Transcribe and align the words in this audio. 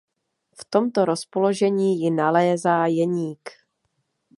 V 0.59 0.65
tomto 0.65 1.05
rozpoložení 1.05 1.99
ji 2.01 2.11
nalézá 2.11 2.85
Jeník. 2.85 3.49